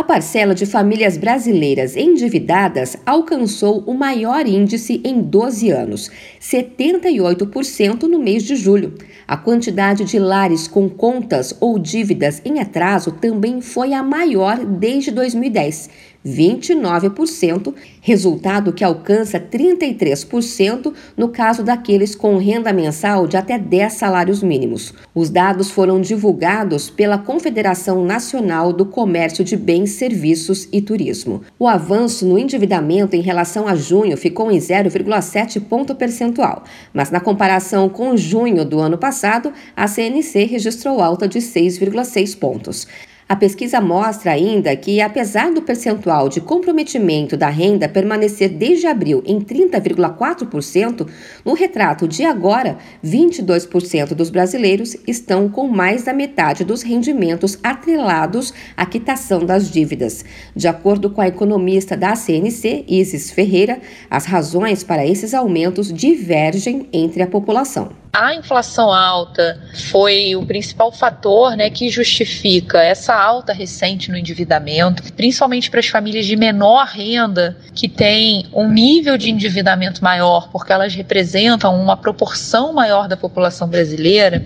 A 0.00 0.02
parcela 0.02 0.54
de 0.54 0.64
famílias 0.64 1.18
brasileiras 1.18 1.94
endividadas 1.94 2.96
alcançou 3.04 3.84
o 3.86 3.92
maior 3.92 4.46
índice 4.46 4.98
em 5.04 5.20
12 5.20 5.70
anos, 5.70 6.10
78% 6.40 8.04
no 8.04 8.18
mês 8.18 8.42
de 8.44 8.56
julho. 8.56 8.94
A 9.28 9.36
quantidade 9.36 10.04
de 10.04 10.18
lares 10.18 10.66
com 10.66 10.88
contas 10.88 11.54
ou 11.60 11.78
dívidas 11.78 12.40
em 12.46 12.60
atraso 12.60 13.12
também 13.12 13.60
foi 13.60 13.92
a 13.92 14.02
maior 14.02 14.64
desde 14.64 15.10
2010 15.10 15.90
29%, 16.24 17.74
resultado 18.00 18.72
que 18.72 18.84
alcança 18.84 19.40
33% 19.40 20.92
no 21.16 21.28
caso 21.28 21.62
daqueles 21.62 22.14
com 22.14 22.36
renda 22.36 22.72
mensal 22.72 23.26
de 23.26 23.36
até 23.36 23.58
10 23.58 23.92
salários 23.92 24.42
mínimos. 24.42 24.92
Os 25.14 25.30
dados 25.30 25.70
foram 25.70 26.00
divulgados 26.00 26.90
pela 26.90 27.18
Confederação 27.18 28.04
Nacional 28.04 28.72
do 28.72 28.84
Comércio 28.84 29.44
de 29.44 29.56
Bens, 29.56 29.92
Serviços 29.92 30.68
e 30.72 30.80
Turismo. 30.80 31.42
O 31.58 31.66
avanço 31.66 32.26
no 32.26 32.38
endividamento 32.38 33.16
em 33.16 33.20
relação 33.20 33.66
a 33.66 33.74
junho 33.74 34.16
ficou 34.16 34.50
em 34.50 34.58
0,7 34.58 35.60
ponto 35.60 35.94
percentual, 35.94 36.64
mas 36.92 37.10
na 37.10 37.20
comparação 37.20 37.88
com 37.88 38.16
junho 38.16 38.64
do 38.64 38.78
ano 38.78 38.98
passado, 38.98 39.52
a 39.76 39.86
CNC 39.86 40.44
registrou 40.44 41.00
alta 41.00 41.26
de 41.26 41.38
6,6 41.38 42.38
pontos. 42.38 42.86
A 43.30 43.36
pesquisa 43.36 43.80
mostra 43.80 44.32
ainda 44.32 44.74
que, 44.74 45.00
apesar 45.00 45.52
do 45.52 45.62
percentual 45.62 46.28
de 46.28 46.40
comprometimento 46.40 47.36
da 47.36 47.48
renda 47.48 47.88
permanecer 47.88 48.48
desde 48.48 48.88
abril 48.88 49.22
em 49.24 49.40
30,4%, 49.40 51.06
no 51.44 51.54
retrato 51.54 52.08
de 52.08 52.24
agora, 52.24 52.76
22% 53.04 54.14
dos 54.14 54.30
brasileiros 54.30 54.96
estão 55.06 55.48
com 55.48 55.68
mais 55.68 56.02
da 56.02 56.12
metade 56.12 56.64
dos 56.64 56.82
rendimentos 56.82 57.56
atrelados 57.62 58.52
à 58.76 58.84
quitação 58.84 59.46
das 59.46 59.70
dívidas. 59.70 60.24
De 60.56 60.66
acordo 60.66 61.08
com 61.08 61.20
a 61.20 61.28
economista 61.28 61.96
da 61.96 62.16
CNC, 62.16 62.84
Isis 62.88 63.30
Ferreira, 63.30 63.78
as 64.10 64.24
razões 64.24 64.82
para 64.82 65.06
esses 65.06 65.34
aumentos 65.34 65.92
divergem 65.92 66.88
entre 66.92 67.22
a 67.22 67.28
população. 67.28 68.09
A 68.12 68.34
inflação 68.34 68.92
alta 68.92 69.60
foi 69.90 70.34
o 70.34 70.44
principal 70.44 70.90
fator 70.90 71.56
né, 71.56 71.70
que 71.70 71.88
justifica 71.88 72.82
essa 72.82 73.14
alta 73.14 73.52
recente 73.52 74.10
no 74.10 74.16
endividamento, 74.16 75.12
principalmente 75.12 75.70
para 75.70 75.78
as 75.78 75.86
famílias 75.86 76.26
de 76.26 76.34
menor 76.34 76.86
renda, 76.86 77.56
que 77.72 77.88
têm 77.88 78.46
um 78.52 78.68
nível 78.68 79.16
de 79.16 79.30
endividamento 79.30 80.02
maior, 80.02 80.48
porque 80.50 80.72
elas 80.72 80.92
representam 80.92 81.80
uma 81.80 81.96
proporção 81.96 82.72
maior 82.72 83.06
da 83.06 83.16
população 83.16 83.68
brasileira. 83.68 84.44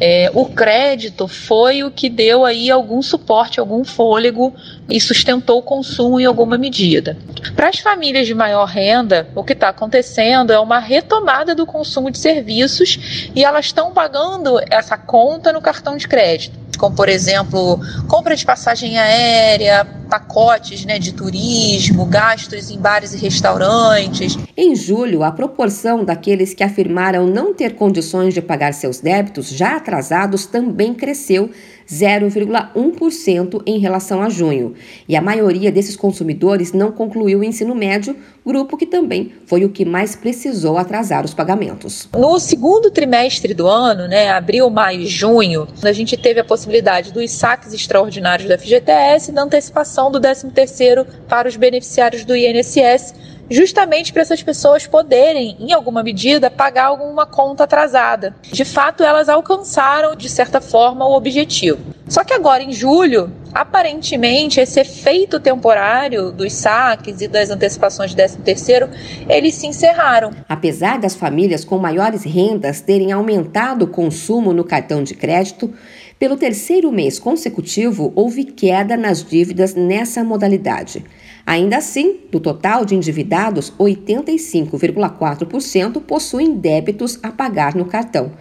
É, 0.00 0.30
o 0.34 0.44
crédito 0.46 1.26
foi 1.26 1.82
o 1.82 1.90
que 1.90 2.08
deu 2.08 2.44
aí 2.44 2.70
algum 2.70 3.00
suporte, 3.00 3.58
algum 3.58 3.84
fôlego 3.84 4.54
e 4.88 5.00
sustentou 5.00 5.58
o 5.58 5.62
consumo 5.62 6.20
em 6.20 6.24
alguma 6.24 6.58
medida. 6.58 7.16
Para 7.54 7.68
as 7.68 7.78
famílias 7.78 8.26
de 8.26 8.34
maior 8.34 8.66
renda, 8.66 9.28
o 9.34 9.42
que 9.42 9.52
está 9.52 9.68
acontecendo 9.70 10.52
é 10.52 10.58
uma 10.58 10.78
retomada 10.78 11.54
do 11.54 11.64
consumo 11.64 12.10
de 12.10 12.18
serviços 12.18 13.30
e 13.34 13.44
elas 13.44 13.66
estão 13.66 13.92
pagando 13.92 14.60
essa 14.70 14.98
conta 14.98 15.52
no 15.52 15.62
cartão 15.62 15.96
de 15.96 16.06
crédito 16.06 16.65
como 16.76 16.94
por 16.94 17.08
exemplo 17.08 17.80
compra 18.08 18.36
de 18.36 18.44
passagem 18.44 18.98
aérea, 18.98 19.86
pacotes 20.08 20.84
né, 20.84 20.98
de 20.98 21.12
turismo, 21.12 22.06
gastos 22.06 22.70
em 22.70 22.78
bares 22.78 23.12
e 23.12 23.18
restaurantes. 23.18 24.38
Em 24.56 24.74
julho, 24.74 25.22
a 25.22 25.32
proporção 25.32 26.04
daqueles 26.04 26.54
que 26.54 26.62
afirmaram 26.62 27.26
não 27.26 27.52
ter 27.52 27.74
condições 27.74 28.32
de 28.32 28.40
pagar 28.40 28.72
seus 28.72 29.00
débitos 29.00 29.48
já 29.48 29.76
atrasados 29.76 30.46
também 30.46 30.94
cresceu 30.94 31.50
0,1% 31.88 33.62
em 33.66 33.78
relação 33.78 34.22
a 34.22 34.28
junho. 34.28 34.74
E 35.08 35.16
a 35.16 35.22
maioria 35.22 35.70
desses 35.70 35.96
consumidores 35.96 36.72
não 36.72 36.90
concluiu 36.90 37.40
o 37.40 37.44
ensino 37.44 37.74
médio, 37.74 38.16
grupo 38.44 38.76
que 38.76 38.86
também 38.86 39.32
foi 39.46 39.64
o 39.64 39.68
que 39.68 39.84
mais 39.84 40.16
precisou 40.16 40.78
atrasar 40.78 41.24
os 41.24 41.34
pagamentos. 41.34 42.08
No 42.16 42.38
segundo 42.38 42.90
trimestre 42.90 43.54
do 43.54 43.66
ano, 43.66 44.06
né, 44.08 44.30
abril, 44.30 44.68
maio 44.70 45.00
e 45.00 45.06
junho, 45.06 45.66
a 45.82 45.92
gente 45.92 46.16
teve 46.16 46.40
a 46.40 46.44
possibilidade 46.44 47.12
dos 47.12 47.30
saques 47.30 47.72
extraordinários 47.72 48.48
da 48.48 48.58
FGTS 48.58 49.30
e 49.30 49.34
da 49.34 49.42
antecipação 49.42 50.10
do 50.10 50.20
13º 50.20 51.06
para 51.28 51.48
os 51.48 51.56
beneficiários 51.56 52.24
do 52.24 52.36
INSS 52.36 53.14
justamente 53.50 54.12
para 54.12 54.22
essas 54.22 54.42
pessoas 54.42 54.86
poderem, 54.86 55.56
em 55.58 55.72
alguma 55.72 56.02
medida, 56.02 56.50
pagar 56.50 56.86
alguma 56.86 57.26
conta 57.26 57.64
atrasada. 57.64 58.34
De 58.42 58.64
fato, 58.64 59.02
elas 59.02 59.28
alcançaram, 59.28 60.14
de 60.14 60.28
certa 60.28 60.60
forma, 60.60 61.06
o 61.06 61.16
objetivo. 61.16 61.78
Só 62.08 62.24
que 62.24 62.34
agora, 62.34 62.62
em 62.62 62.72
julho, 62.72 63.32
aparentemente, 63.56 64.60
esse 64.60 64.78
efeito 64.80 65.40
temporário 65.40 66.30
dos 66.30 66.52
saques 66.52 67.22
e 67.22 67.28
das 67.28 67.48
antecipações 67.48 68.10
de 68.10 68.16
13 68.16 68.36
terceiro, 68.38 68.90
eles 69.28 69.54
se 69.54 69.66
encerraram. 69.66 70.30
Apesar 70.46 70.98
das 70.98 71.14
famílias 71.14 71.64
com 71.64 71.78
maiores 71.78 72.22
rendas 72.22 72.82
terem 72.82 73.12
aumentado 73.12 73.86
o 73.86 73.88
consumo 73.88 74.52
no 74.52 74.62
cartão 74.62 75.02
de 75.02 75.14
crédito, 75.14 75.72
pelo 76.18 76.36
terceiro 76.36 76.92
mês 76.92 77.18
consecutivo, 77.18 78.12
houve 78.14 78.44
queda 78.44 78.94
nas 78.96 79.24
dívidas 79.24 79.74
nessa 79.74 80.22
modalidade. 80.22 81.02
Ainda 81.46 81.78
assim, 81.78 82.20
do 82.30 82.38
total 82.40 82.84
de 82.84 82.94
endividados, 82.94 83.72
85,4% 83.78 86.02
possuem 86.02 86.54
débitos 86.54 87.18
a 87.22 87.30
pagar 87.30 87.74
no 87.74 87.86
cartão. 87.86 88.32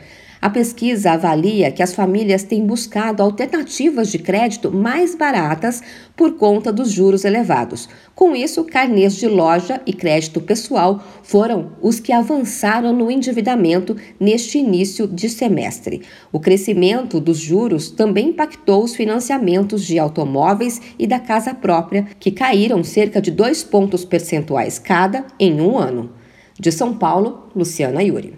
A 0.46 0.50
pesquisa 0.52 1.14
avalia 1.14 1.72
que 1.72 1.82
as 1.82 1.96
famílias 1.96 2.44
têm 2.44 2.68
buscado 2.68 3.24
alternativas 3.24 4.12
de 4.12 4.20
crédito 4.20 4.72
mais 4.72 5.16
baratas 5.16 5.82
por 6.16 6.34
conta 6.34 6.72
dos 6.72 6.92
juros 6.92 7.26
elevados. 7.26 7.90
Com 8.14 8.36
isso, 8.36 8.64
carnês 8.64 9.16
de 9.16 9.28
loja 9.28 9.82
e 9.88 9.92
crédito 9.92 10.40
pessoal 10.40 11.04
foram 11.24 11.72
os 11.82 12.00
que 12.00 12.14
avançaram 12.14 12.94
no 12.94 13.10
endividamento 13.10 13.98
neste 14.20 14.60
início 14.60 15.08
de 15.08 15.30
semestre. 15.30 16.04
O 16.32 16.40
crescimento 16.40 17.20
dos 17.20 17.40
juros 17.40 17.90
também 17.90 18.30
impactou 18.30 18.84
os 18.84 18.96
financiamentos 18.96 19.84
de 19.84 19.98
automóveis 19.98 20.80
e 21.00 21.08
da 21.08 21.20
casa 21.20 21.56
própria, 21.56 22.06
que 22.20 22.30
caíram 22.30 22.84
cerca 22.84 23.20
de 23.20 23.32
dois 23.32 23.64
pontos 23.64 24.06
percentuais 24.06 24.78
cada 24.78 25.26
em 25.40 25.60
um 25.60 25.76
ano. 25.76 26.12
De 26.60 26.72
São 26.72 26.94
Paulo, 26.96 27.50
Luciana 27.56 28.04
Yuri. 28.04 28.36